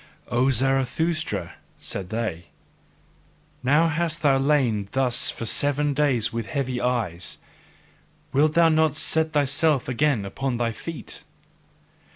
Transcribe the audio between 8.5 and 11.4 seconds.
thou not set thyself again upon thy feet?